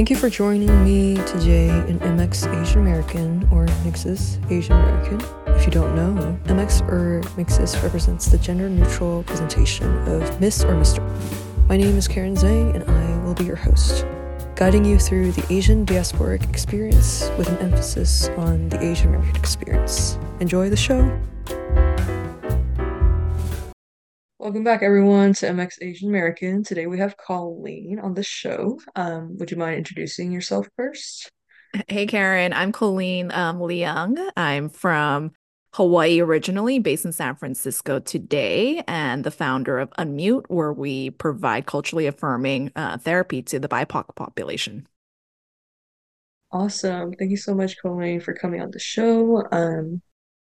[0.00, 5.20] Thank you for joining me today in MX Asian American or Mixes Asian American.
[5.48, 10.72] If you don't know, MX or Mixes represents the gender neutral presentation of Miss or
[10.72, 11.06] Mr.
[11.68, 14.06] My name is Karen Zhang and I will be your host,
[14.56, 20.18] guiding you through the Asian diasporic experience with an emphasis on the Asian American experience.
[20.40, 21.14] Enjoy the show!
[24.40, 26.64] Welcome back, everyone, to MX Asian American.
[26.64, 28.80] Today we have Colleen on the show.
[28.96, 31.30] Um, would you mind introducing yourself first?
[31.88, 32.54] Hey, Karen.
[32.54, 34.16] I'm Colleen um, Leung.
[34.38, 35.32] I'm from
[35.74, 41.66] Hawaii originally, based in San Francisco today, and the founder of Unmute, where we provide
[41.66, 44.88] culturally affirming uh, therapy to the BIPOC population.
[46.50, 47.12] Awesome.
[47.12, 49.46] Thank you so much, Colleen, for coming on the show.
[49.52, 50.00] Um,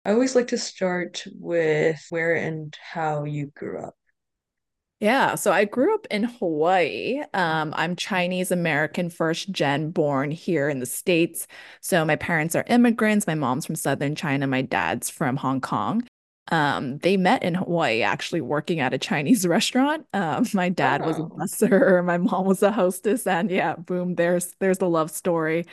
[0.05, 3.97] I always like to start with where and how you grew up.
[5.01, 7.23] Yeah, so I grew up in Hawaii.
[7.33, 11.47] Um, I'm Chinese American first gen born here in the States.
[11.81, 13.27] So my parents are immigrants.
[13.27, 16.07] My mom's from Southern China, my dad's from Hong Kong.
[16.53, 20.07] Um, they met in Hawaii actually working at a Chinese restaurant.
[20.13, 24.17] Um, my dad was a Oh, busser, my mom was a hostess, and yeah, boom,
[24.17, 25.65] there's there's the love story.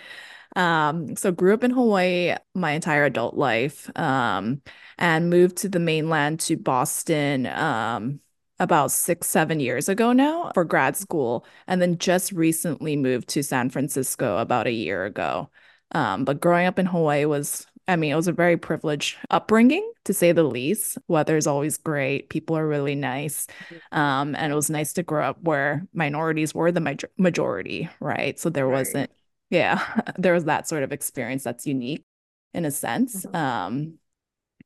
[0.58, 4.62] Um, so grew up in Hawaii my entire adult life, um,
[4.98, 8.20] and moved to the mainland to Boston, um,
[8.60, 13.44] about six, seven years ago now for grad school, and then just recently moved to
[13.44, 15.50] San Francisco about a year ago.
[15.92, 19.90] Um, but growing up in Hawaii was, I mean, it was a very privileged upbringing,
[20.06, 20.98] to say the least.
[21.08, 23.46] Weather is always great, people are really nice.
[23.92, 28.40] Um, and it was nice to grow up where minorities were the maj majority, right?
[28.40, 28.80] So there right.
[28.80, 29.12] wasn't
[29.50, 32.06] yeah, there was that sort of experience that's unique
[32.54, 33.26] in a sense.
[33.26, 33.34] Mhm.
[33.34, 34.00] Um,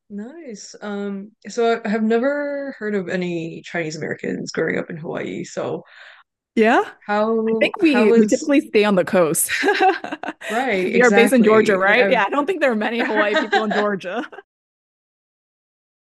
[0.09, 0.75] Nice.
[0.81, 5.43] Um, so I have never heard of any Chinese Americans growing up in Hawaii.
[5.45, 5.83] So
[6.55, 9.51] yeah, how I think we we typically stay on the coast.
[10.49, 12.07] right, You're based in Georgia, right?
[12.07, 14.25] I've Yeah, I don't think there are many Hawaii people in Georgia.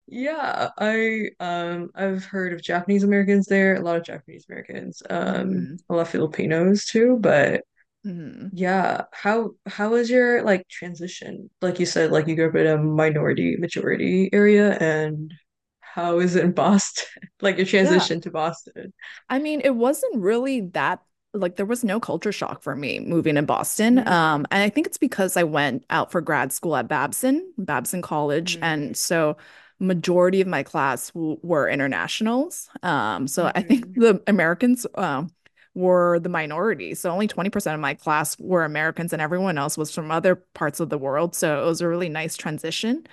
[0.07, 5.69] yeah, I um I've heard of Japanese Americans there, a lot of Japanese Americans, um,
[5.69, 7.63] hmm a lot of Filipinos too, but
[8.05, 9.05] hmm Yeah.
[9.13, 11.51] How how was your like transition?
[11.63, 15.33] Like you said, like you grew up in a minority majority area, and
[15.81, 17.07] how is it in Boston?
[17.43, 18.07] Like your Yeah.
[18.07, 18.93] transition to Boston.
[19.29, 21.01] I mean, it wasn't really that
[21.33, 23.99] like there was no culture shock for me moving in Boston.
[23.99, 27.53] Mm, Um, and I think it's because I went out for grad school at Babson,
[27.57, 29.37] Babson College, mm, and so
[29.79, 32.69] majority of my class w were internationals.
[32.83, 35.31] Um, so I think mm, the Americans um
[35.75, 36.95] were the minority.
[36.95, 40.81] So only 20% of my class were Americans and everyone else was from other parts
[40.81, 41.35] of the world.
[41.35, 43.07] So it was a really nice transition.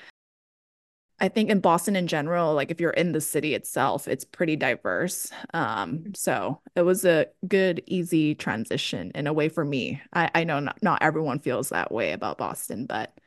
[1.20, 4.56] I think in Boston in general, like if you're in the city itself, it's pretty
[4.56, 5.32] diverse.
[5.54, 10.00] Um, so it was a good, easy transition in a way for me.
[10.14, 13.18] I, I know not, not everyone feels that way about Boston, but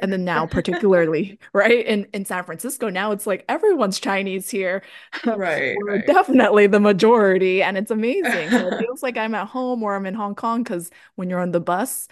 [0.00, 4.82] and then now particularly, right, in, in San Francisco, now it's like everyone's Chinese here.
[5.24, 6.04] Right, We're right.
[6.06, 8.52] definitely the majority, and it's amazing.
[8.52, 11.40] So it feels like I'm at home or I'm in Hong Kong because when you're
[11.40, 12.08] on the bus,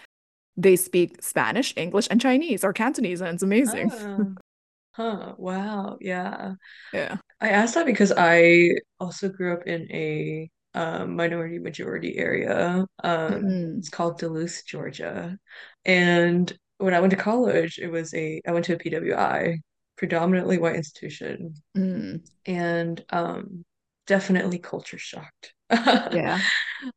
[0.56, 3.90] they speak Spanish, English, and Chinese or Cantonese, and it's amazing.
[3.92, 4.36] Oh,
[4.92, 5.34] huh.
[5.38, 5.98] Wow.
[6.00, 6.54] Yeah.
[6.92, 7.18] Yeah.
[7.40, 8.70] I asked that because I
[9.00, 12.86] also grew up in a um, minority majority area.
[13.02, 13.92] Um, it's Mm.
[13.92, 15.38] called Duluth, Georgia.
[15.84, 19.58] And when I went to college, it was a I went to a PWI,
[19.96, 23.64] predominantly white institution, Mm, and um,
[24.06, 25.54] definitely culture shocked.
[26.10, 26.42] yeah.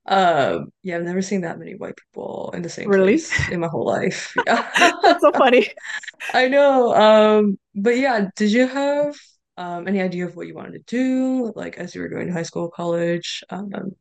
[0.06, 3.24] Um, yeah, I've never seen that many white people in the same Really?
[3.24, 4.34] place in my whole life.
[4.48, 4.70] Yeah.
[5.04, 5.68] That's so funny.
[6.34, 6.94] I know.
[6.96, 9.16] Um, but yeah, did you have
[9.58, 12.34] um any idea of what you wanted to do, like as you were going to
[12.34, 13.44] high school, college?
[13.50, 13.94] Um,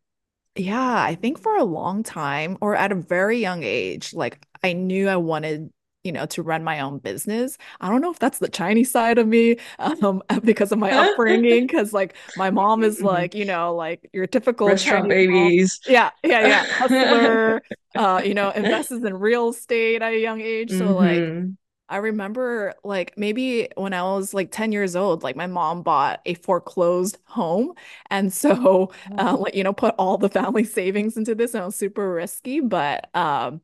[0.54, 4.74] Yeah, I think for a long time or at a very young age, like I
[4.74, 5.72] knew I wanted,
[6.04, 7.56] you know, to run my own business.
[7.80, 11.66] I don't know if that's the Chinese side of me, um, because of my upbringing,
[11.66, 13.02] because like my mom is mhm.
[13.02, 15.54] like, you know, like your typical Restaurant Chinese mom.
[15.58, 15.80] babies.
[15.86, 16.66] Yeah, yeah, yeah.
[16.70, 17.62] Hustler,
[17.94, 20.71] uh, you know, invests in real estate at a young age.
[20.72, 21.56] So like hmm
[21.92, 26.21] I remember like maybe when I was like 10 years old, like my mom bought
[26.27, 27.74] a foreclosed home.
[28.10, 31.66] And so, uh, like, you know, put all the family savings into this and it
[31.66, 32.60] was super risky.
[32.60, 33.60] But um,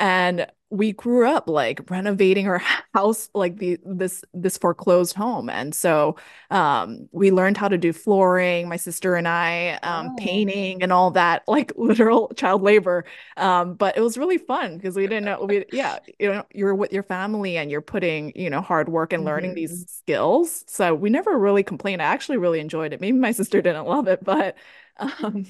[0.00, 2.58] and we grew up like renovating our
[2.94, 5.48] house like the this this foreclosed home.
[5.48, 6.16] And so
[6.50, 10.12] um we learned how to do flooring my sister and I um Wow.
[10.12, 13.04] painting and all that like literal child labor.
[13.36, 16.74] Um but it was really fun because we didn't know we yeah you know you're
[16.74, 20.64] with your family and you're putting you know hard work and learning these hmm skills.
[20.68, 22.02] So we never really complained.
[22.02, 23.00] I actually really enjoyed it.
[23.00, 24.56] Maybe my sister didn't love it but
[24.98, 25.46] um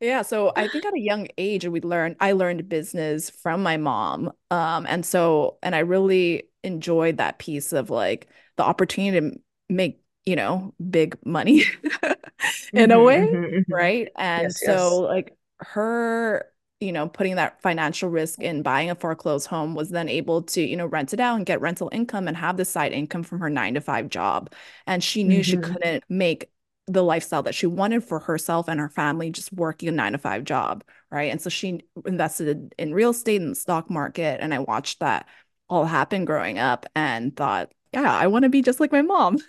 [0.00, 3.76] Yeah, so I think at a young age we learned I learned business from my
[3.76, 4.32] mom.
[4.50, 10.02] Um, and so and I really enjoyed that piece of like the opportunity to make,
[10.24, 11.64] you know, big money
[12.74, 14.08] in a Mm-hmm, way, mm-hmm, hmm right?
[14.16, 15.02] And Yes, so yes.
[15.02, 16.50] like her,
[16.80, 20.60] you know, putting that financial risk in buying a foreclosed home was then able to,
[20.62, 23.40] you know, rent it out and get rental income and have the side income from
[23.40, 24.52] her nine to five job.
[24.86, 25.56] And she knew she Mm-hmm.
[25.56, 26.50] couldn't make
[26.86, 30.18] the lifestyle that she wanted for herself and her family just working a nine to
[30.18, 31.30] five job, right?
[31.32, 34.40] And so she invested in real estate and the stock market.
[34.40, 35.26] And I watched that
[35.68, 39.38] all happen growing up and thought, yeah, I want to be just like my mom.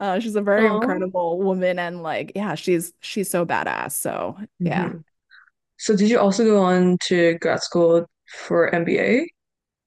[0.00, 0.70] Uh, she's a very Oh.
[0.70, 3.92] incredible woman and like, yeah, she's she's so badass.
[3.92, 4.92] So yeah.
[4.92, 4.98] hmm
[5.78, 8.06] So did you also go on to grad school
[8.46, 9.28] for MBA?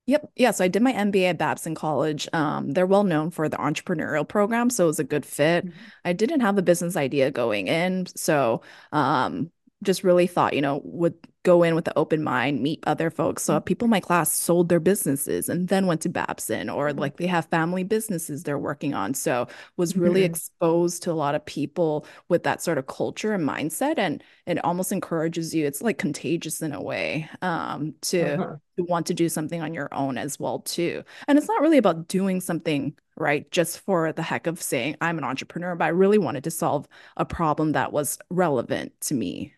[0.07, 0.31] Yep.
[0.35, 0.51] Yeah.
[0.51, 2.27] So I did my MBA at Babson College.
[2.33, 5.65] Um, they're well known for the entrepreneurial program, so it was a good fit.
[6.03, 8.61] I didn't have a business idea going in, so
[8.91, 9.51] um,
[9.83, 13.43] just really thought, you know, would go in with an open mind, meet other folks.
[13.43, 17.17] So people in my class sold their businesses and then went to Babson, or like
[17.17, 19.13] they have family businesses they're working on.
[19.13, 19.47] So
[19.77, 20.23] was really Mm-hmm.
[20.23, 24.63] exposed to a lot of people with that sort of culture and mindset, and it
[24.63, 25.65] almost encourages you.
[25.65, 28.59] It's like contagious in a way, um, to Uh-huh.
[28.77, 31.03] you want to do something on your own as well too.
[31.27, 35.17] And it's not really about doing something right just for the heck of saying I'm
[35.17, 36.87] an entrepreneur, but I really wanted to solve
[37.17, 39.53] a problem that was relevant to me.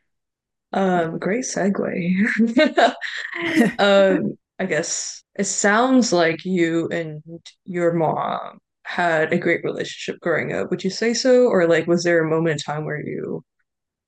[0.74, 2.94] Um, great segue.
[3.80, 7.24] Um, I guess it sounds like you and
[7.66, 10.70] your mom had a great relationship growing up.
[10.72, 11.48] Would you say so?
[11.48, 13.44] Or like, was there a moment in time where you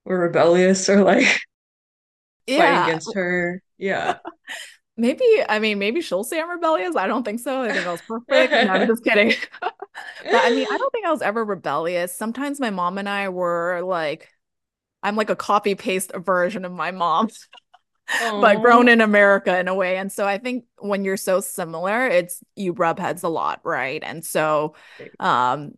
[0.06, 1.28] were rebellious or like
[2.56, 3.62] fighting Yeah, against her?
[3.78, 4.20] Yeah.
[4.98, 6.96] maybe, I mean, maybe she'll say I'm rebellious.
[6.96, 7.62] I don't think so.
[7.62, 8.60] I think I was perfect.
[8.62, 9.34] No, I'm just kidding.
[10.32, 12.16] But I mean, I don't think I was ever rebellious.
[12.16, 14.30] Sometimes my mom and I were like,
[15.06, 17.30] I'm like a copy paste version of my mom.
[18.20, 19.98] but grown in America in a way.
[19.98, 24.04] And so I think when you're so similar, it's you rub heads a lot, right?
[24.04, 24.76] And so
[25.20, 25.74] um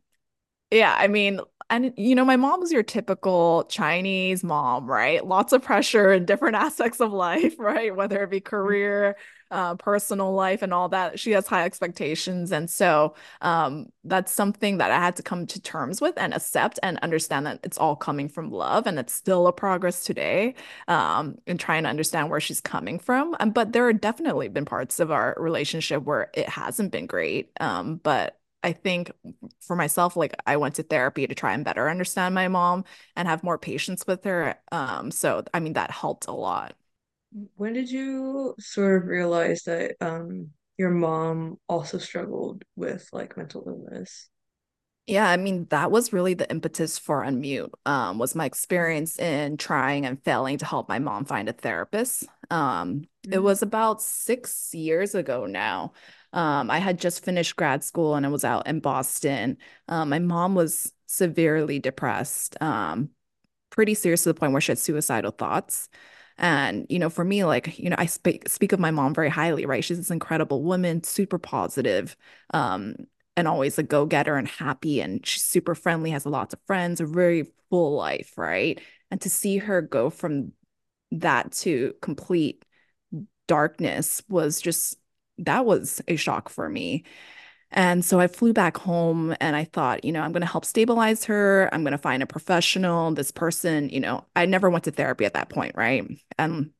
[0.71, 1.39] yeah, I mean,
[1.69, 5.25] and you know, my mom was your typical Chinese mom, right?
[5.25, 7.95] Lots of pressure in different aspects of life, right?
[7.95, 9.15] Whether it be career,
[9.51, 11.19] uh, personal life, and all that.
[11.19, 12.51] She has high expectations.
[12.51, 16.79] And so um, that's something that I had to come to terms with and accept
[16.83, 20.55] and understand that it's all coming from love and it's still a progress today
[20.87, 23.35] um, in trying to understand where she's coming from.
[23.39, 27.51] Um, but there are definitely been parts of our relationship where it hasn't been great.
[27.59, 29.11] Um, but I think
[29.61, 32.85] for myself, like I went to therapy to try and better understand my mom
[33.15, 34.55] and have more patience with her.
[34.71, 36.75] Um, so I mean that helped a lot.
[37.55, 43.63] When did you sort of realize that um your mom also struggled with like mental
[43.67, 44.29] illness?
[45.05, 47.71] Yeah, I mean that was really the impetus for Unmute.
[47.85, 52.25] Um, was my experience in trying and failing to help my mom find a therapist.
[52.49, 53.39] Um, it Mhm.
[53.39, 55.93] was about six years ago now.
[56.33, 59.57] Um, I had just finished grad school and I was out in Boston.
[59.87, 62.61] Um, my mom was severely depressed.
[62.61, 63.09] Um,
[63.69, 65.89] pretty serious to the point where she had suicidal thoughts.
[66.37, 69.29] And, you know, for me, like, you know, I speak speak of my mom very
[69.29, 69.83] highly, right?
[69.83, 72.15] She's this incredible woman, super positive,
[72.53, 72.95] um,
[73.35, 75.01] and always a go-getter and happy.
[75.01, 78.79] And she's super friendly, has lots of friends, a very full life, right?
[79.11, 80.51] And to see her go from
[81.11, 82.63] that to complete
[83.47, 84.97] darkness was just
[85.39, 87.05] that was a shock for me.
[87.71, 90.65] And so I flew back home and I thought, you know, I'm going to help
[90.65, 91.69] stabilize her.
[91.73, 93.11] I'm going to find a professional.
[93.11, 96.05] This person, you know, I never went to therapy at that point, right?
[96.37, 96.71] And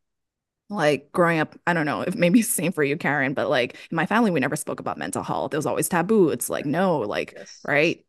[0.70, 3.75] like growing up, I don't know if maybe it's same for you, Karen, but like
[3.91, 5.53] in my family, we never spoke about mental health.
[5.53, 6.29] It was always taboo.
[6.29, 7.65] It's like, no, like, Yes, yes.
[7.67, 8.06] right?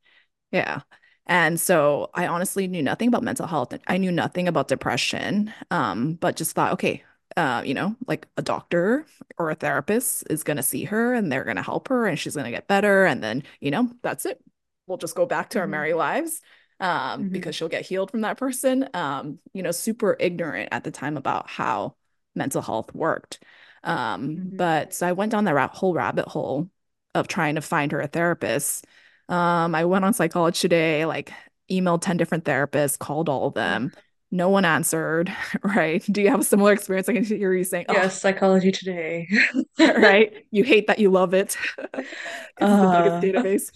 [0.53, 0.81] Yeah.
[1.27, 3.75] And so I honestly knew nothing about mental health.
[3.87, 7.05] I knew nothing about depression, um, but just thought, okay,
[7.39, 9.07] uh, you know, like a doctor
[9.39, 12.19] or a therapist is going to see her and they're going to help her and
[12.19, 13.07] she's going to get better.
[13.07, 14.43] And then, you know, that's it.
[14.87, 16.41] We'll just go back to our hmm merry lives
[16.81, 18.89] um, hmm because she'll get healed from that person.
[18.95, 21.97] Um, you know, super ignorant at the time about how
[22.35, 23.43] mental health worked.
[23.85, 26.69] Um, hmm but so I went down that whole rabbit hole
[27.15, 28.87] of trying to find her a therapist
[29.29, 31.33] um, I went on Psychology Today, like
[31.71, 33.93] emailed 10 different therapists, called all of them.
[34.31, 36.05] No one answered, right?
[36.11, 37.09] Do you have a similar experience?
[37.09, 39.29] I can hear you saying, oh, Yes, Psychology Today.
[39.79, 40.33] right.
[40.51, 41.57] You hate that you love it
[42.59, 43.71] it's the biggest Uh, database.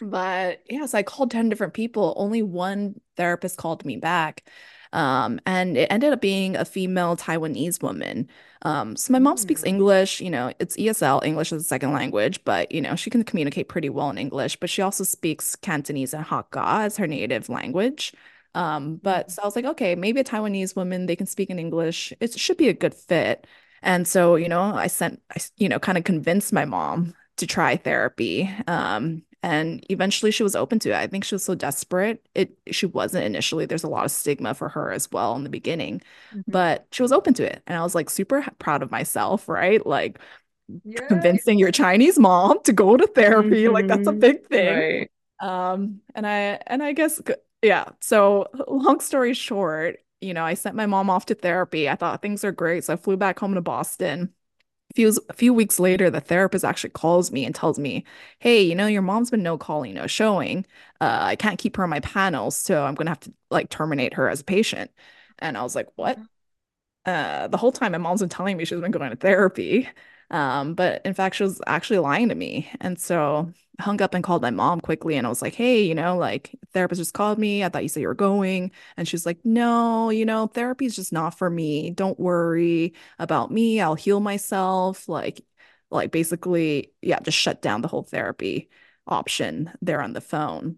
[0.00, 2.14] But yeah, so I called 10 different people.
[2.16, 4.44] Only one therapist called me back.
[4.92, 8.28] Um, and it ended up being a female Taiwanese woman.
[8.62, 11.92] Um, so my mom speaks mm, English, you know, it's ESL, English is a second
[11.92, 15.54] language, but you know, she can communicate pretty well in English, but she also speaks
[15.56, 18.14] Cantonese and Hakka as her native language.
[18.58, 19.32] Um, but Mhm.
[19.32, 22.12] so I was like, okay, maybe a Taiwanese woman, they can speak in English.
[22.20, 23.46] It should be a good fit.
[23.82, 27.46] And so, you know, I sent, I, you know, kind of convinced my mom to
[27.46, 28.50] try therapy.
[28.66, 30.96] Um, and eventually she was open to it.
[30.96, 32.28] I think she was so desperate.
[32.34, 33.66] It she wasn't initially.
[33.66, 36.52] There's a lot of stigma for her as well in the beginning, Mhm.
[36.52, 37.62] but she was open to it.
[37.68, 39.84] And I was like super proud of myself, right?
[39.86, 40.18] Like
[40.84, 41.02] Yeah.
[41.08, 44.20] convincing your Chinese mom to go to therapy, like that's a Mhm.
[44.20, 44.84] big thing.
[44.84, 45.10] Right.
[45.40, 47.20] Um, and I and I guess
[47.62, 47.86] yeah.
[48.00, 51.88] So long story short, you know, I sent my mom off to therapy.
[51.88, 54.34] I thought things are great, so I flew back home to Boston.
[54.92, 58.04] A few a few weeks later, the therapist actually calls me and tells me,
[58.40, 60.66] "Hey, you know, your mom's been no calling, no showing.
[61.00, 64.14] Uh, I can't keep her on my panel, so I'm gonna have to like terminate
[64.14, 64.90] her as a patient."
[65.40, 66.20] And I was like, "What?"
[67.06, 69.88] uh, the whole time my mom's been telling me she's been going to therapy.
[70.30, 72.70] Um, but in fact, she was actually lying to me.
[72.80, 75.94] And so hung up and called my mom quickly and I was like, hey, you
[75.94, 77.64] know, like therapist just called me.
[77.64, 78.72] I thought you said you were going.
[78.96, 81.90] And she's like, no, you know, therapy is just not for me.
[81.90, 83.80] Don't worry about me.
[83.80, 85.08] I'll heal myself.
[85.08, 85.40] Like,
[85.90, 88.68] like basically, yeah, just shut down the whole therapy
[89.06, 90.76] option there on the phone.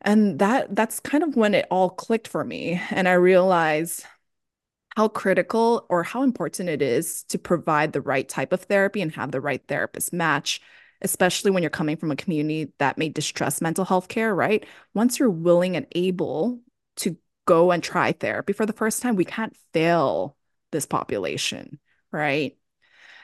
[0.00, 2.80] And that that's kind of when it all clicked for me.
[2.90, 4.04] And I realized
[4.96, 9.12] how critical or how important it is to provide the right type of therapy and
[9.12, 10.60] have the right therapist match,
[11.02, 14.64] especially when you're coming from a community that may distrust mental health care, right?
[14.94, 16.60] Once you're willing and able
[16.96, 17.16] to
[17.46, 20.36] go and try therapy for the first time, we can't fail
[20.70, 21.78] this population,
[22.10, 22.56] right?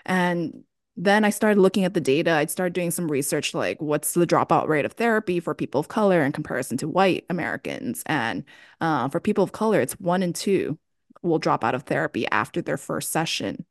[0.05, 0.65] And
[0.97, 2.33] then I started looking at the data.
[2.33, 5.87] I'd started doing some research like what's the dropout rate of therapy for people of
[5.87, 8.03] color in comparison to white Americans.
[8.07, 8.45] And
[8.81, 10.79] uh, for people of color, it's one in two
[11.23, 13.65] will drop out of therapy after their first session.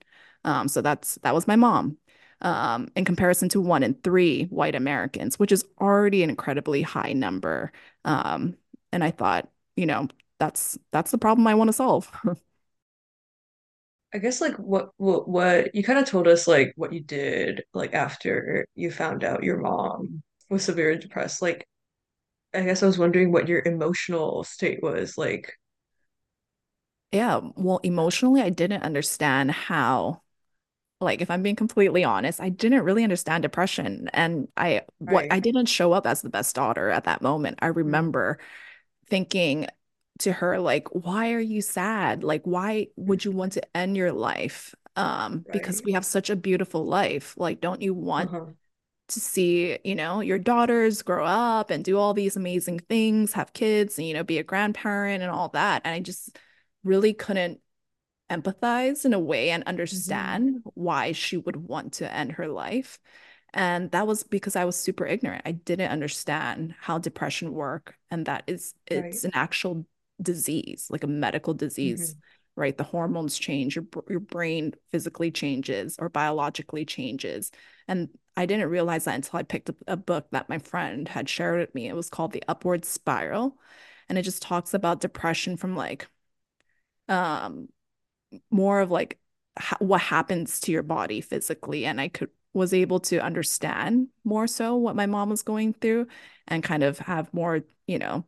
[0.46, 1.98] Um, so that's that was my mom.
[2.42, 7.14] Um, in comparison to one in three white Americans, which is already an incredibly high
[7.14, 7.72] number.
[8.06, 8.56] Um,
[8.92, 10.08] and I thought, you know,
[10.40, 12.12] that's that's the problem I want to solve.
[14.14, 17.64] I guess like what what what you kind of told us like what you did
[17.74, 21.42] like after you found out your mom was severely depressed.
[21.42, 21.68] Like
[22.54, 25.54] I guess I was wondering what your emotional state was like.
[27.12, 30.22] Yeah, well, emotionally, I didn't understand how,
[31.00, 34.10] like, if I'm being completely honest, I didn't really understand depression.
[34.14, 37.60] And I, what I didn't show up as the best daughter at that moment.
[37.62, 38.40] I Mm, remember
[39.08, 39.68] thinking
[40.20, 42.24] to her, like, why are you sad?
[42.24, 44.76] Like, why would you want to end your life?
[44.96, 47.36] Um, because we have such a beautiful life.
[47.38, 48.54] Like, don't you want Uh-huh.
[49.10, 53.54] to see, you know, your daughters grow up and do all these amazing things, have
[53.54, 55.82] kids, and, you know, be a grandparent and all that?
[55.86, 56.38] And I just
[56.84, 57.62] really couldn't
[58.30, 63.00] empathize in a way and understand why she would want to end her life.
[63.54, 65.44] And that was because I was super ignorant.
[65.46, 69.22] I didn't understand how depression work and that is Right.
[69.22, 69.86] it's an actual
[70.22, 72.22] disease, like a medical disease, hmm
[72.56, 72.78] right?
[72.78, 77.52] The hormones change, your your brain physically changes or biologically changes.
[77.88, 81.30] And I didn't realize that until I picked up a book that my friend had
[81.30, 81.88] shared with me.
[81.88, 83.58] It was called The Upward Spiral.
[84.10, 86.08] And it just talks about depression from like
[87.10, 87.70] um
[88.52, 89.20] more of like
[89.58, 94.48] ha what happens to your body physically and I could was able to understand more
[94.48, 96.08] so what my mom was going through
[96.48, 98.26] and kind of have more, you know,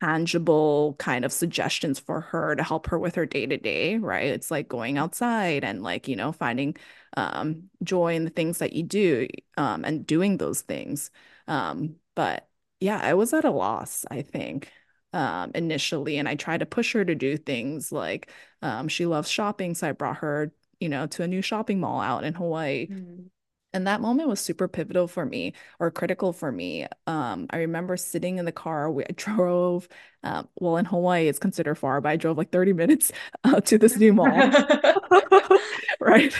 [0.00, 4.26] tangible kind of suggestions for her to help her with her day to day, right?
[4.26, 6.76] It's like going outside and like, you know, finding
[7.16, 11.10] um, joy in the things that you do um, and doing those things.
[11.48, 12.48] Um, but
[12.80, 14.70] yeah, I was at a loss, I think,
[15.14, 16.18] um, initially.
[16.18, 18.30] And I tried to push her to do things like
[18.62, 19.74] um, she loves shopping.
[19.76, 22.90] So I brought her, you know, to a new shopping mall out in Hawaii.
[22.90, 23.30] mm
[23.74, 26.86] And that moment was super pivotal for me or critical for me.
[27.08, 28.90] Um, I remember sitting in the car.
[28.90, 29.88] We I drove,
[30.24, 33.12] um, well, in Hawaii, it's considered far, but I drove like 30 minutes
[33.44, 34.50] uh, to this new mall.
[36.00, 36.34] Right.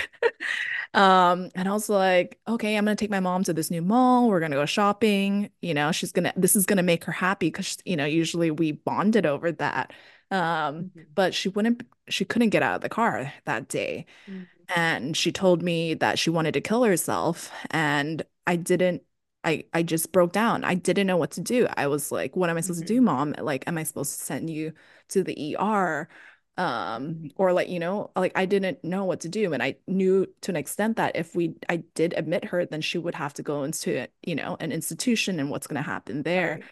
[0.95, 4.29] Um, and I was like, okay, I'm gonna take my mom to this new mall.
[4.29, 5.51] We're gonna go shopping.
[5.61, 8.73] You know, she's gonna, this is gonna make her happy because, you know, usually we
[8.73, 9.93] bonded over that.
[10.31, 11.07] Um, Mhm.
[11.15, 14.69] but she wouldn't, she couldn't get out of the car that day Mhm.
[14.75, 19.03] and she told me that she wanted to kill herself and I didn't
[19.45, 20.65] I I just broke down.
[20.65, 21.67] I didn't know what to do.
[21.77, 23.03] I was like, what am I supposed to do, Mhm.
[23.03, 23.35] mom?
[23.39, 24.73] Like, am I supposed to send you
[25.09, 26.09] to the ER?
[26.57, 29.53] Um, or like, you know, like I didn't know what to do.
[29.53, 32.99] And I knew to an extent that if we I did admit her, then she
[32.99, 36.61] would have to go into, you know, an institution and what's going to happen there.
[36.61, 36.65] Right.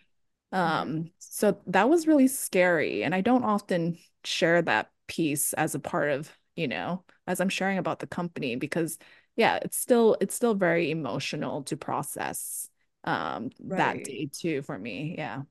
[0.52, 3.02] Um, so that was really scary.
[3.04, 7.48] And I don't often share that piece as a part of, you know, as I'm
[7.48, 8.98] sharing about the company because
[9.36, 12.68] yeah, it's still it's still very emotional to process
[13.04, 15.14] um that day too for me.
[15.18, 15.42] Yeah.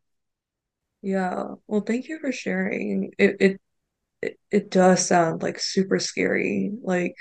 [1.02, 1.56] Yeah.
[1.68, 3.12] Well, thank you for sharing.
[3.18, 3.62] It it
[4.22, 6.72] it, it does sound like super scary.
[6.84, 7.16] Like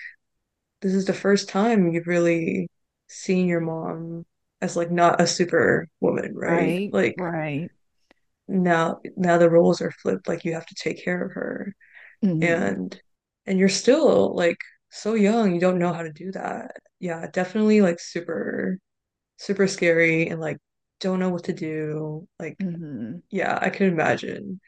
[0.82, 2.68] this is the first time you've really
[3.08, 4.26] seen your mom
[4.62, 6.78] as like not a super woman, right?
[6.78, 7.70] Right, Like right.
[8.48, 11.74] now now the roles are flipped, like you have to take care of her.
[12.22, 13.00] hmm And
[13.46, 14.58] and you're still like
[14.90, 16.76] so young, you don't know how to do that.
[17.00, 18.78] Yeah, definitely like super
[19.38, 20.58] super scary and like
[21.00, 22.28] don't know what to do.
[22.40, 24.60] Like hmm yeah, I can imagine.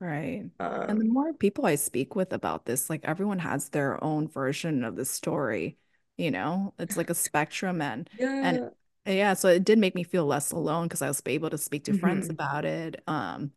[0.00, 0.44] Right.
[0.86, 4.28] And the Um more people I speak with about this, like everyone has their own
[4.28, 5.78] version of the story,
[6.16, 6.74] you know?
[6.78, 8.08] It's like a spectrum and
[8.40, 8.70] and yeah.
[9.06, 11.84] yeah, so it did make me feel less alone because I was able to speak
[11.84, 13.02] to friends hmm about it.
[13.06, 13.52] Um,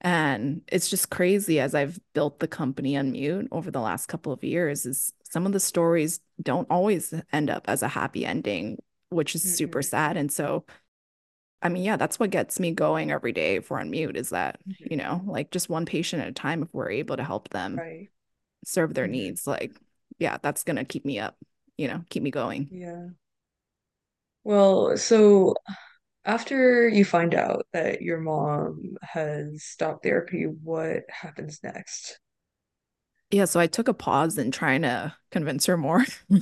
[0.00, 4.44] and it's just crazy as I've built the company Unmute over the last couple of
[4.44, 8.78] years, is some of the stories don't always end up as a happy ending,
[9.10, 10.16] which is super hmm sad.
[10.16, 10.64] And so
[11.62, 14.96] I mean, yeah, that's what gets me going every day for Unmute is that, you
[14.96, 17.82] hmm know, like just one patient at a time, if we're able to help them
[17.82, 18.10] Right.
[18.64, 19.80] serve their hmm needs, like,
[20.18, 21.38] yeah, that's gonna keep me up,
[21.78, 22.70] you know, keep me going.
[22.70, 23.08] Yeah.
[24.44, 25.54] Well, so
[26.24, 32.20] after you find out that your mom has stopped therapy, what happens next?
[33.30, 36.04] Yeah, so I took a pause in trying to convince her more.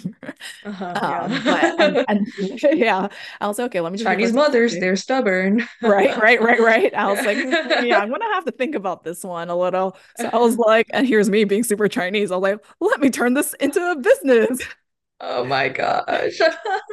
[0.64, 2.05] Uh-huh, Um, but and yeah.
[2.09, 2.26] and
[2.73, 3.09] yeah,
[3.40, 4.35] I was like, okay, let me just Chinese first.
[4.35, 5.66] mothers, they're stubborn.
[5.83, 6.95] Right, right, right, right.
[6.95, 7.99] I was like, "Mm, yeah, Yeah.
[8.00, 9.97] I'm gonna have to think about this one a little.
[10.16, 12.31] So I was like, and here's me being super Chinese.
[12.33, 14.62] I was like, let me turn this into a business.
[15.20, 16.40] Oh my gosh.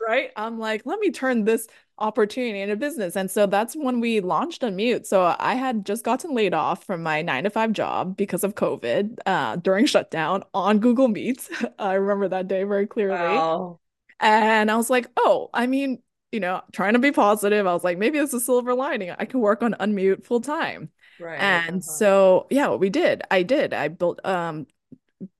[0.00, 0.30] right?
[0.36, 1.66] I'm like, let me turn this
[1.98, 3.16] opportunity into business.
[3.16, 5.06] And so that's when we launched Unmute.
[5.06, 8.54] So I had just gotten laid off from my nine to five job because of
[8.54, 11.48] COVID uh, during shutdown on Google Meets.
[11.78, 13.46] I remember that day very clearly.
[13.46, 13.80] Wow.
[14.20, 17.66] And I was like, oh, I mean, you know, trying to be positive.
[17.66, 19.10] I was like, maybe it's a silver lining.
[19.12, 20.90] I can work on Unmute full time.
[21.18, 21.62] Right.
[21.62, 21.98] And Uh-huh.
[21.98, 23.74] so, yeah, what we did, I did.
[23.74, 24.66] I built um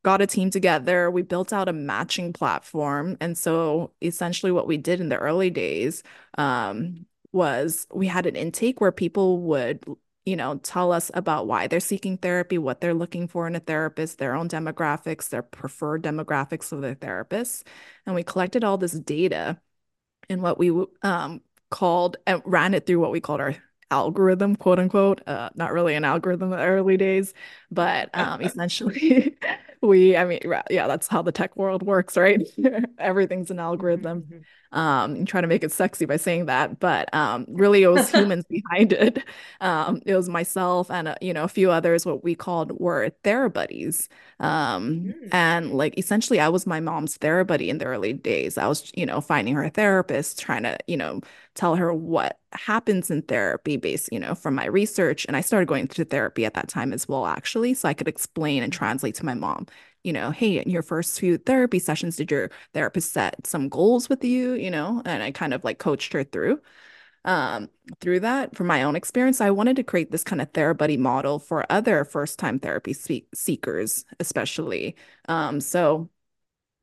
[0.03, 1.11] got a team together.
[1.11, 3.17] We built out a matching platform.
[3.21, 6.03] And so essentially what we did in the early days
[6.39, 9.85] um, was we had an intake where people would,
[10.25, 13.61] you know, tell us about why they're seeking therapy, what they're looking for in a
[13.61, 17.63] therapist, their own demographics, their preferred demographics of their therapists.
[18.07, 19.61] And we collected all this data
[20.29, 20.71] and what we
[21.03, 23.57] um, called and ran it through what we called our
[23.91, 25.27] algorithm, quote unquote.
[25.27, 27.35] Uh, not really an algorithm in the early days,
[27.75, 29.37] but um, essentially,
[29.83, 32.43] we, I mean, yeah, that's how the tech world works, right?
[32.99, 34.27] Everything's an algorithm.
[34.31, 34.45] mhm.
[34.73, 38.45] Um, try to make it sexy by saying that, but um, really, it was humans
[38.51, 39.23] behind it.
[39.61, 42.05] Um, it was myself and uh, you know a few others.
[42.05, 44.09] What we called were TheraBuddies.
[44.41, 48.59] Um, Mm, and like essentially, I was my mom's TheraBuddy in the early days.
[48.59, 51.21] I was, you know, finding her a therapist, trying to, you know,
[51.55, 55.25] tell her what happens in therapy based, you know, from my research.
[55.27, 58.09] And I started going to therapy at that time as well, actually, so I could
[58.09, 59.67] explain and translate to my mom,
[60.03, 64.09] you know, hey, in your first few therapy sessions, did your therapist set some goals
[64.09, 65.01] with you, you know?
[65.07, 66.61] And I kind of like coached her through
[67.25, 70.99] um, through that from my own experience, I wanted to create this kind of TheraBuddy
[70.99, 74.97] model for other first-time therapy se- seekers, especially.
[75.29, 76.11] Um, so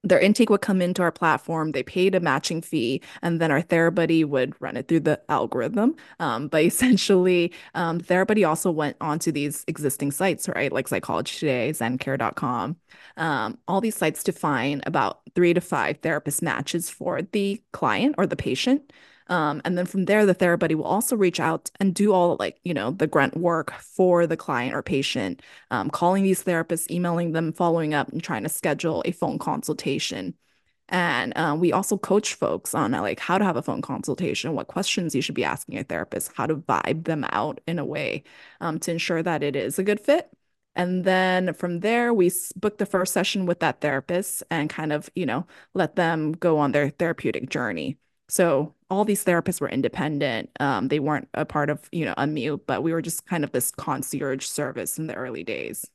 [0.03, 3.61] their intake would come into our platform, they paid a matching fee, and then our
[3.61, 5.95] TheraBuddy would run it through the algorithm.
[6.19, 10.71] Um, but essentially, um, TheraBuddy also went onto these existing sites, right?
[10.71, 12.77] Like Psychology Today, Zencare.com,
[13.17, 18.15] um, all these sites to find about three to five therapist matches for the client
[18.17, 18.91] or the patient.
[19.31, 22.59] Um, and then from there, the TheraBuddy will also reach out and do all like,
[22.65, 25.41] you know, the grunt work for the client or patient
[25.71, 30.35] um, calling these therapists, emailing them, following up, and trying to schedule a phone consultation.
[30.89, 34.53] And uh, we also coach folks on uh, like how to have a phone consultation,
[34.53, 37.85] what questions you should be asking a therapist, how to vibe them out in a
[37.85, 38.23] way
[38.59, 40.29] um, to ensure that it is a good fit.
[40.75, 45.09] And then from there, we book the first session with that therapist and kind of,
[45.15, 47.97] you know, let them go on their therapeutic journey.
[48.31, 50.51] So all these therapists were independent.
[50.61, 53.51] Um, they weren't a part of, you know, Unmute, but we were just kind of
[53.51, 55.85] this concierge service in the early days.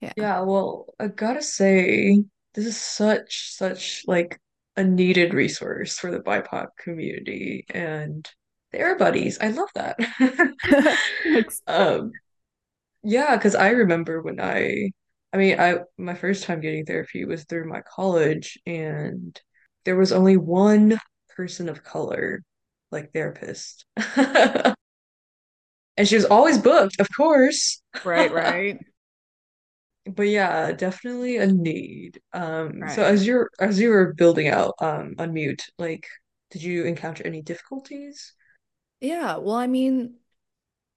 [0.00, 0.12] Yeah.
[0.16, 2.22] Yeah, well, I gotta say,
[2.54, 4.38] this is such, such like
[4.76, 8.30] a needed resource for the BIPOC community and
[8.72, 9.38] TheraBuddies.
[9.40, 9.98] I love that.
[11.66, 12.12] Um,
[13.02, 14.92] yeah, because I remember when I,
[15.32, 19.38] I mean, I my first time getting therapy was through my college, and
[19.84, 20.98] there was only one
[21.36, 22.42] person of color,
[22.90, 23.84] like therapist.
[25.96, 27.80] And she was always booked, of course.
[28.04, 28.78] Right, right,
[30.06, 32.20] But yeah, definitely a need.
[32.32, 36.06] Um, so as you're as you were building out um Unmute, like
[36.50, 38.32] did you encounter any difficulties?
[39.00, 40.16] Yeah, well, I mean,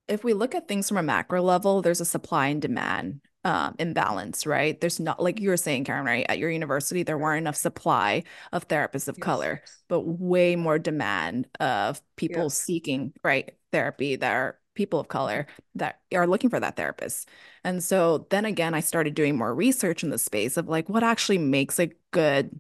[0.08, 3.75] if we look at things from a macro level, there's a supply and demand um,
[3.80, 4.80] imbalance, right?
[4.80, 6.25] There's not, like you were saying, Karen, right?
[6.28, 9.25] At your university, there weren't enough supply of therapists of Yes.
[9.25, 12.52] color, but way more demand of people Yep.
[12.52, 17.30] seeking, right, therapy that are people of color that are looking for that therapist.
[17.63, 21.04] And so then again, I started doing more research in the space of like what
[21.04, 22.60] actually makes a good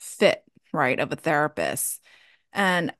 [0.00, 2.02] fit, right, of a therapist.
[2.52, 2.92] And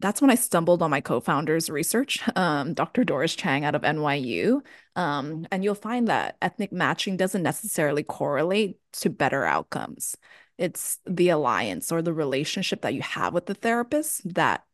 [0.00, 3.04] that's when I stumbled on my co-founder's research, um, Dr.
[3.04, 4.62] Doris Chang out of NYU.
[4.96, 10.16] Um, and you'll find that ethnic matching doesn't necessarily correlate to better outcomes.
[10.58, 14.64] It's the alliance or the relationship that you have with the therapist that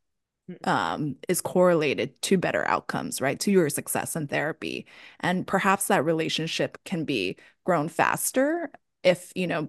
[0.48, 0.68] Mm.
[0.68, 3.38] um, is correlated to better outcomes, right?
[3.40, 4.86] To your success in therapy.
[5.20, 8.70] And perhaps that relationship can be grown faster
[9.02, 9.68] if, you know,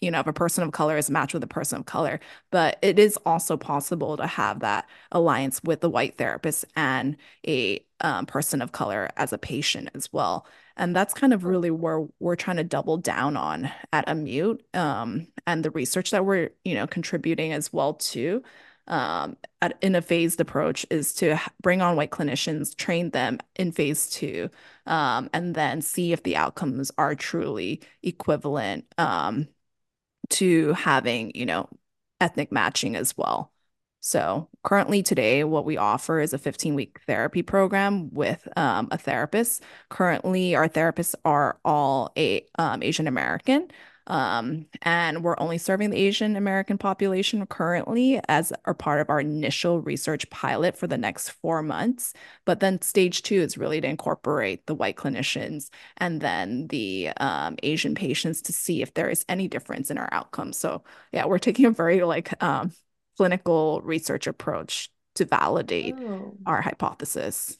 [0.00, 2.78] you know, if a person of color is matched with a person of color, but
[2.82, 8.26] it is also possible to have that alliance with the white therapist and a um,
[8.26, 10.46] person of color as a patient as well.
[10.76, 15.26] And that's kind of really where we're trying to double down on at Unmute um,
[15.46, 18.42] and the research that we're, you know, contributing as well to.
[18.88, 23.70] Um, at, in a phased approach is to bring on white clinicians, train them in
[23.70, 24.50] phase two,
[24.86, 29.46] um, and then see if the outcomes are truly equivalent um,
[30.30, 31.68] to having, you know,
[32.20, 33.52] ethnic matching as well.
[34.00, 38.98] So currently today, what we offer is a 15 week therapy program with um, a
[38.98, 39.62] therapist.
[39.90, 43.68] Currently, our therapists are all a um, Asian American.
[44.06, 49.20] Um, and we're only serving the Asian American population currently as a part of our
[49.20, 52.12] initial research pilot for the next four months.
[52.44, 57.56] But then stage two is really to incorporate the white clinicians and then the um,
[57.62, 60.56] Asian patients to see if there is any difference in our outcomes.
[60.56, 60.82] So
[61.12, 62.72] yeah, we're taking a very like um,
[63.16, 67.58] clinical research approach to validate Oh, our hypothesis.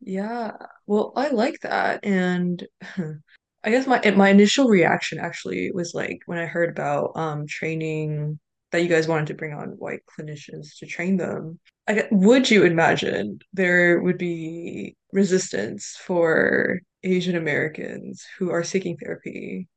[0.00, 0.56] yeah.
[0.86, 2.04] Well, I like that.
[2.04, 2.66] And
[3.66, 8.38] I guess my my initial reaction actually was like when I heard about um training
[8.72, 11.60] that you guys wanted to bring on white clinicians to train them.
[11.88, 18.96] I get, would you imagine there would be resistance for Asian Americans who are seeking
[18.96, 19.68] therapy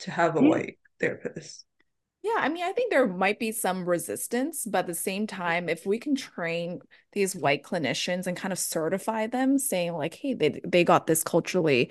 [0.00, 0.48] to have a Yeah.
[0.48, 1.66] white therapist?
[2.22, 5.68] Yeah, I mean, I think there might be some resistance, but at the same time,
[5.68, 6.80] if we can train
[7.12, 11.22] these white clinicians and kind of certify them, saying like, hey, they they got this
[11.22, 11.90] culturally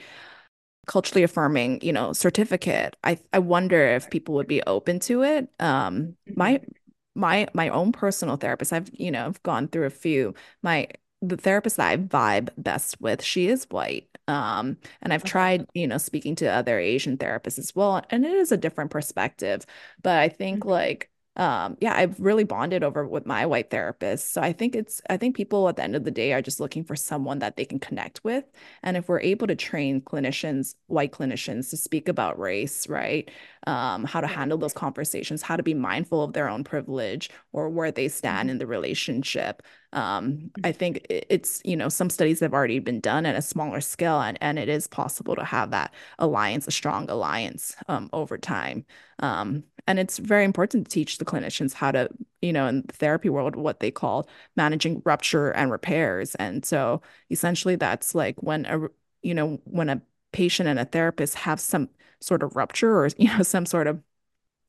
[0.88, 5.50] culturally affirming, you know, certificate, I I wonder if people would be open to it.
[5.60, 6.88] Um, my Mhm.
[7.16, 10.34] my my own personal therapist, I've, you know, I've gone through a few.
[10.64, 10.88] My
[11.22, 14.08] the therapist that I vibe best with, she is white.
[14.28, 18.32] Um, and I've tried, you know, speaking to other Asian therapists as well, and it
[18.34, 19.66] is a different perspective.
[20.04, 20.66] But I think Mhm.
[20.66, 24.34] like um, yeah, I've really bonded over with my white therapist.
[24.34, 26.60] So I think it's I think people at the end of the day are just
[26.60, 28.46] looking for someone that they can connect with.
[28.84, 33.30] And if we're able to train clinicians, white clinicians, to speak about race, right?
[33.68, 37.70] Um, how to handle those conversations, how to be mindful of their own privilege or
[37.70, 38.52] where they stand Mhm.
[38.52, 39.62] in the relationship.
[39.94, 43.82] Um, I think it's, you know, some studies have already been done at a smaller
[43.82, 48.38] scale, and, and it is possible to have that alliance, a strong alliance, um, over
[48.38, 48.86] time.
[49.20, 52.10] Um, and it's very important to teach the clinicians how to,
[52.42, 56.36] you know, in the therapy world, what they call managing rupture and repairs.
[56.36, 58.88] And so essentially that's like when a,
[59.22, 60.02] you know, when a
[60.34, 64.02] patient and a therapist have some sort of rupture or, you know, some sort of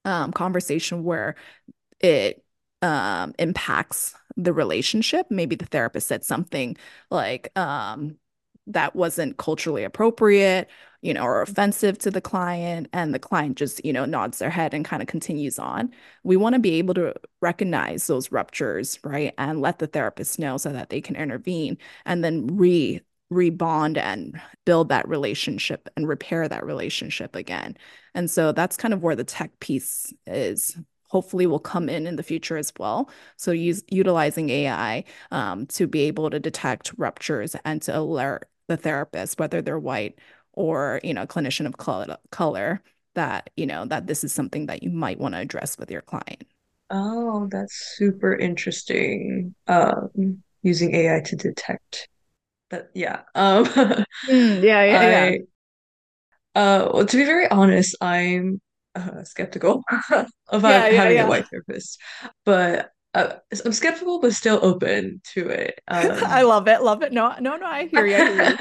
[0.04, 1.36] um, conversation where
[2.00, 2.44] it
[2.82, 5.26] um, impacts the relationship.
[5.28, 6.76] Maybe the therapist said something
[7.10, 8.16] like um,
[8.68, 10.68] that wasn't culturally appropriate,
[11.02, 14.50] you know, or offensive to the client, and the client just, you know, nods their
[14.50, 15.90] head and kind of continues on.
[16.22, 20.56] We want to be able to recognize those ruptures, right, and let the therapist know
[20.56, 26.48] so that they can intervene and then re rebond and build that relationship and repair
[26.48, 27.76] that relationship again.
[28.14, 32.16] And so that's kind of where the tech piece is hopefully will come in in
[32.16, 33.10] the future as well.
[33.36, 38.76] So use utilizing AI um, to be able to detect ruptures and to alert the
[38.76, 40.18] therapist, whether they're white
[40.52, 42.82] or you know, a clinician of color, color,
[43.14, 46.02] that you know that this is something that you might want to address with your
[46.02, 46.44] client.
[46.90, 49.54] Oh, that's super interesting.
[49.66, 52.08] Um, using AI to detect
[52.70, 53.22] But Yeah.
[53.34, 53.66] Um,
[54.28, 55.32] Mm, yeah, yeah, yeah.
[55.32, 55.40] I
[56.54, 58.60] uh, well, to be very honest, I'm
[58.98, 59.82] uh, skeptical
[60.62, 61.28] Yeah, about yeah, having a yeah.
[61.28, 62.00] white therapist,
[62.44, 63.34] but uh,
[63.64, 65.80] I'm skeptical, but still open to it.
[66.00, 67.12] I Um, love it, love it.
[67.12, 68.58] No, no, no, I hear you, I hear you.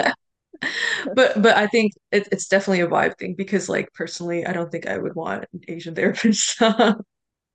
[1.13, 4.71] but but I think it, it's definitely a vibe thing because, like, personally, I don't
[4.71, 6.61] think I would want an Asian therapist.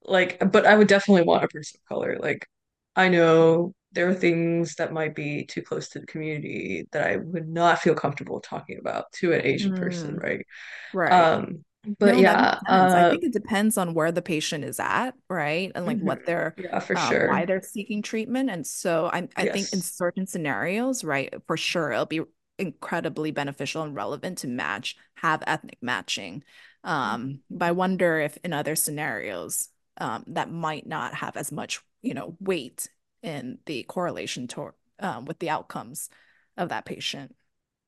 [0.05, 2.17] Like, but I would definitely want a person of color.
[2.19, 2.47] Like,
[2.95, 7.17] I know there are things that might be too close to the community that I
[7.17, 10.45] would not feel comfortable talking about to an Asian person, Mm, right?
[10.93, 11.31] right.
[11.33, 11.65] Um,
[11.99, 12.93] but No, yeah, sense.
[12.93, 15.71] I uh, think it depends on where the patient is at, right?
[15.75, 18.49] And like mhm, what they're yeah, for um why they're seeking treatment.
[18.49, 22.21] And so I I think in certain scenarios, right, for sure it'll be
[22.59, 26.43] incredibly beneficial and relevant to match, have ethnic matching.
[26.83, 31.81] Um, but I wonder if in other scenarios, um, that might not have as much,
[32.01, 32.89] you know, weight
[33.21, 36.09] in the correlation to um with the outcomes
[36.57, 37.35] of that patient.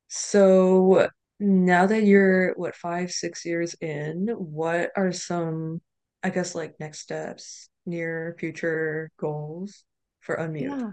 [0.07, 5.81] So now that you're what five, six years in, what are some,
[6.23, 9.83] I guess, like next steps, near future goals
[10.21, 10.79] for Unmute?
[10.79, 10.91] Yeah.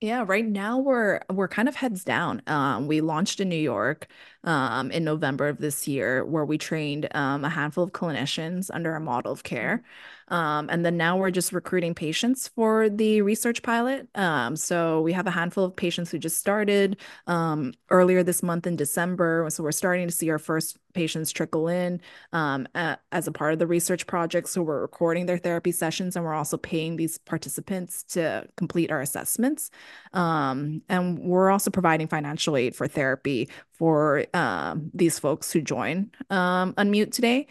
[0.00, 2.40] Yeah, right now we're we're kind of heads down.
[2.46, 4.06] Um, we launched in New York
[4.44, 8.94] um, in November of this year, where we trained um, a handful of clinicians under
[8.94, 9.82] a model of care.
[10.28, 14.08] Um, and then now we're just recruiting patients for the research pilot.
[14.14, 18.66] Um, so we have a handful of patients who just started um, earlier this month
[18.66, 19.46] in December.
[19.50, 22.00] So we're starting to see our first patients trickle in
[22.32, 24.48] um, a- as a part of the research project.
[24.48, 29.00] So we're recording their therapy sessions and we're also paying these participants to complete our
[29.00, 29.70] assessments.
[30.12, 33.48] Um, and we're also providing financial aid for therapy
[33.78, 37.46] for um, these folks who join um, Unmute today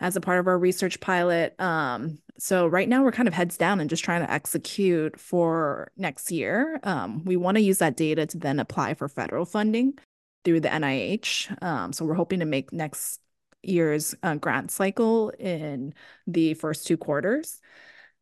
[0.00, 1.58] as a part of our research pilot.
[1.60, 5.90] Um, so right now we're kind of heads down and just trying to execute for
[5.96, 6.80] next year.
[6.82, 9.98] Um, we want to use that data to then apply for federal funding
[10.44, 11.62] through the NIH.
[11.62, 13.20] Um, so we're hoping to make next
[13.62, 15.94] year's uh, grant cycle in
[16.26, 17.60] the first two quarters.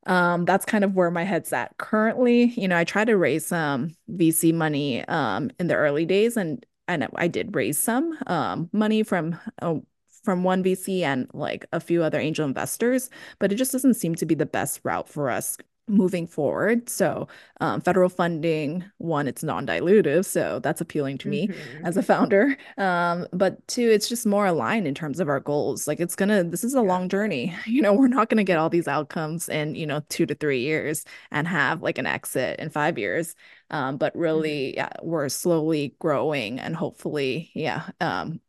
[0.07, 2.45] Um, that's kind of where my head's at currently.
[2.45, 6.65] You know, I try to raise some VC money um in the early days and
[6.89, 9.77] and I did raise some um money from uh,
[10.23, 14.15] from one VC and like a few other angel investors, but it just doesn't seem
[14.17, 16.89] to be the best route for us moving forward.
[16.89, 17.29] So,
[17.61, 22.57] um, federal funding, one, it's non-dilutive, so that's appealing to me hmm as a founder.
[22.79, 25.87] Um, but two, it's just more aligned in terms of our goals.
[25.87, 26.89] Like it's gonna, this is a Yeah.
[26.89, 27.55] long journey.
[27.67, 30.61] You know, we're not gonna get all these outcomes in, you know, two to three
[30.61, 33.35] years and have like an exit in five years.
[33.71, 38.41] Um, but really, yeah, we're slowly growing and hopefully, yeah, um,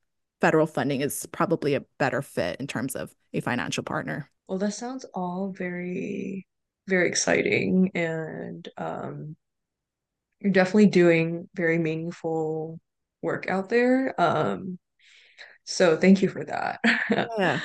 [0.42, 4.30] federal funding is probably a better fit in terms of a financial partner.
[4.48, 6.48] Well, that sounds all very,
[6.88, 9.36] very exciting, and um,
[10.40, 12.80] you're definitely doing very meaningful
[13.22, 14.20] work out there.
[14.20, 14.78] Um,
[15.64, 16.80] so thank you for that.
[17.40, 17.60] Yeah.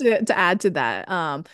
[0.00, 1.44] To, to add to that, um,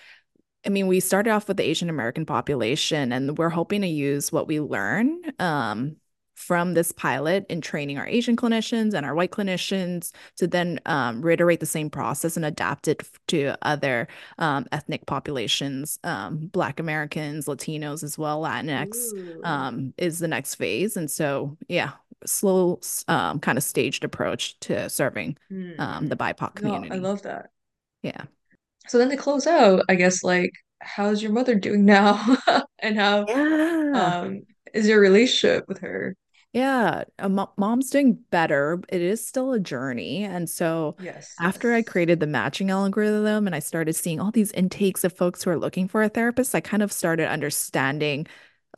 [0.66, 4.30] I mean, we started off with the Asian American population, and we're hoping to use
[4.30, 5.96] what we learn um,
[6.34, 11.22] from this pilot in training our Asian clinicians and our white clinicians to then um,
[11.22, 17.46] reiterate the same process and adapt it to other um, ethnic populations, um, Black Americans,
[17.46, 20.96] Latinos as well, Latinx um, is the next phase.
[20.96, 21.92] And so, yeah,
[22.26, 25.36] slow, um, kind of staged approach to serving
[25.78, 26.18] um, the Hmm.
[26.18, 27.50] BIPOC No, I love that.
[28.02, 28.24] Yeah.
[28.88, 32.36] So then to close out, I guess like how's your mother doing now?
[32.80, 33.94] And how Yeah.
[33.94, 36.16] um is your relationship with her?
[36.54, 38.80] Yeah, mo- mom's doing better.
[38.88, 40.24] It is still a journey.
[40.24, 41.84] And so Yes, after I yes.
[41.84, 45.58] created the matching algorithm and I started seeing all these intakes of folks who are
[45.58, 48.26] looking for a therapist, I kind of started understanding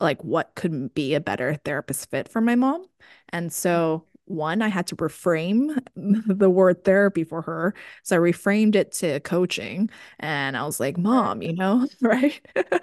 [0.01, 2.85] like what could be a better therapist fit for my mom.
[3.29, 3.81] And mm.
[3.81, 7.75] so one, I had to reframe the word therapy for her.
[8.03, 9.89] So I reframed it to coaching.
[10.19, 12.41] And I was like, Mom, you know, right?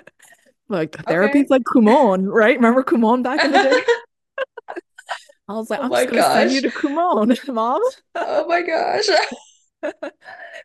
[0.68, 1.08] Like Okay.
[1.08, 2.56] therapy's like Kumon, right?
[2.56, 3.84] Remember Kumon back in the day?
[5.48, 7.82] I was like, Oh I'm just gonna send you to Kumon, mom.
[8.14, 9.08] Oh my gosh.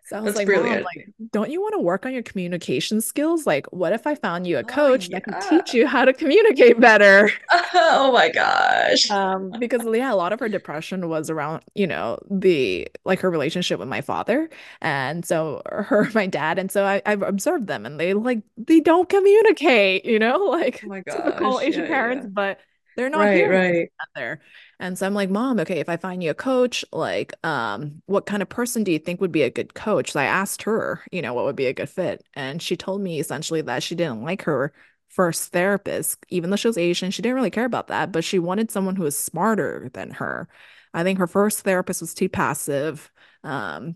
[0.04, 3.02] So I was That's like, Mom, like, don't you want to work on your communication
[3.02, 3.46] skills?
[3.46, 6.13] Like, what if I found you a Oh coach that can teach you how to
[6.13, 7.30] communicate better?
[7.74, 9.10] Oh my gosh.
[9.10, 13.32] Um, because yeah, a lot of her depression was around, you know, the like her
[13.32, 14.50] relationship with my father
[14.82, 16.60] and so her, my dad.
[16.60, 20.38] And so I, I've observed them and they like they don't communicate, you know,
[20.84, 21.60] Oh like my typical.
[21.60, 22.28] Asian Yeah, parents, yeah.
[22.28, 22.60] but
[23.00, 23.92] they're not Right, hearing right.
[24.16, 24.42] there.
[24.80, 28.26] And so I'm like, Mom, okay, if I find you a coach, like, um, what
[28.26, 30.12] kind of person do you think would be a good coach?
[30.12, 32.24] So I asked her, you know, what would be a good fit.
[32.36, 34.74] And she told me essentially that she didn't like her
[35.10, 38.40] first therapist, even though she was Asian, she didn't really care about that, but she
[38.40, 40.48] wanted someone who was smarter than her.
[40.94, 43.12] I think her first therapist was too passive.
[43.44, 43.96] Um,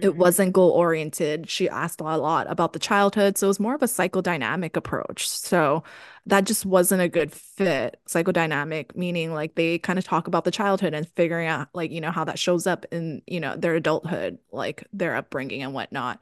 [0.00, 0.16] it Mm.
[0.16, 1.50] wasn't goal oriented.
[1.50, 3.36] She asked a lot about the childhood.
[3.36, 5.28] So it was more of a psychodynamic approach.
[5.28, 5.82] So
[6.26, 8.00] that just wasn't a good fit.
[8.08, 12.00] Psychodynamic, meaning like they kind of talk about the childhood and figuring out like, you
[12.00, 16.18] know, how that shows up in, you know, their adulthood, like their upbringing and whatnot.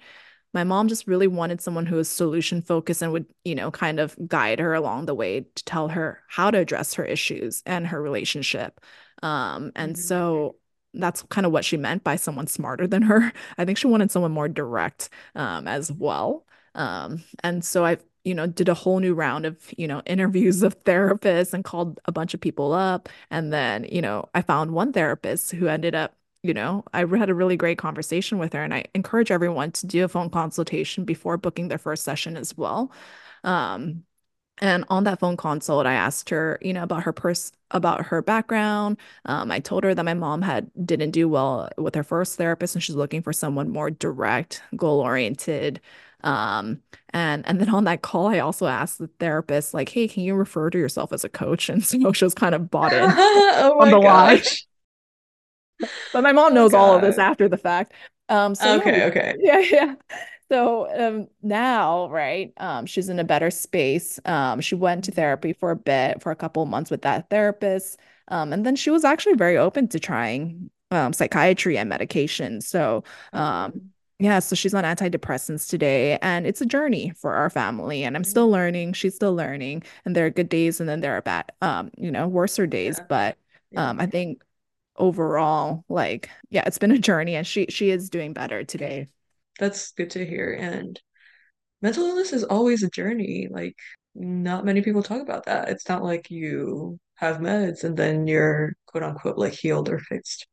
[0.55, 4.01] my mom just really wanted someone who was solution focused and would, you know, kind
[4.01, 7.87] of guide her along the way to tell her how to address her issues and
[7.87, 8.81] her relationship.
[9.23, 9.99] Um, and Mhm.
[9.99, 10.57] so
[10.95, 13.33] that's kind of what she meant by someone smarter than her.
[13.59, 16.45] I think she wanted someone more direct um, as well.
[16.75, 20.63] Um, and so I, you know, did a whole new round of, you know, interviews
[20.63, 23.09] of therapists and called a bunch of people up.
[23.31, 27.31] And then, you know, I found one therapist who ended up you know, I had
[27.31, 31.05] a really great conversation with her, and I encourage everyone to do a phone consultation
[31.05, 32.93] before booking their first session as well.
[33.45, 34.05] Um,
[34.61, 38.23] and on that phone consult, I asked her, you know, about her pers about her
[38.23, 38.97] background.
[39.27, 42.75] Um, I told her that my mom had didn't do well with her first therapist,
[42.75, 45.81] and she's looking for someone more direct, goal oriented.
[46.25, 50.23] Um, and and then on that call, I also asked the therapist, like, hey, can
[50.25, 51.69] you refer to yourself as a coach?
[51.69, 53.17] And so she was kind of bought in
[53.61, 54.67] Oh on the gosh.
[56.13, 57.93] But my mom Oh knows all of this after the fact.
[58.29, 59.37] Um, so Okay, we- okay.
[59.37, 59.95] yeah, yeah.
[60.51, 64.19] So um now, right, um, she's in a better space.
[64.25, 67.29] Um, she went to therapy for a bit, for a couple of months with that
[67.31, 67.99] therapist.
[68.29, 72.61] Um, and then she was actually very open to trying um psychiatry and medication.
[72.63, 77.49] So um Um, yeah, so she's on antidepressants today, and it's a journey for our
[77.51, 78.03] family.
[78.03, 81.13] And I'm still learning, she's still learning, and there are good days and then there
[81.15, 82.99] are bad, um, you know, worser days.
[82.99, 83.39] yeah, But
[83.77, 84.43] um, I think
[84.97, 89.09] overall, like, yeah, it's been a journey and she she is doing better today.
[89.59, 90.53] That's good to hear.
[90.53, 91.01] And
[91.83, 93.49] mental illness is always a journey.
[93.51, 93.77] Like,
[94.15, 95.69] not many people talk about that.
[95.69, 100.47] It's not like you have meds and then you're quote unquote like healed or fixed.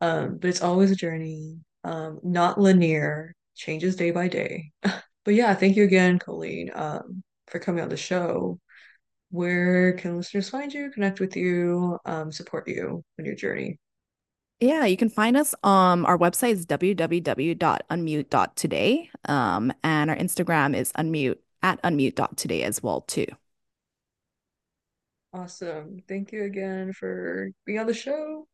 [0.00, 4.72] Um, but it's always a journey, um, not linear, changes day by day.
[5.22, 8.58] But yeah, thank you again, Colleen, um, for coming on the show.
[9.30, 13.78] Where can listeners find you, connect with you, um, support you on your journey?
[14.60, 15.54] Yeah, you can find us.
[15.62, 19.10] Um, our website is www.unmute.today.
[19.24, 23.26] Um, and our Instagram is unmute at unmute.today as well, too.
[25.32, 26.02] Awesome.
[26.08, 28.46] Thank you again for being on the show.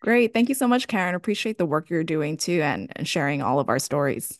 [0.00, 0.32] Great.
[0.32, 1.14] Thank you so much, Karen.
[1.14, 4.38] Appreciate the work you're doing too and, and sharing all of our stories.